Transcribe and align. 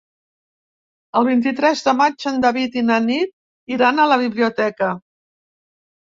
El 1.19 1.25
vint-i-tres 1.25 1.83
de 1.87 1.91
maig 1.99 2.25
en 2.31 2.39
David 2.45 2.77
i 2.81 2.83
na 2.87 2.97
Nit 3.09 3.75
iran 3.75 4.01
a 4.01 4.07
la 4.13 4.17
biblioteca. 4.23 4.89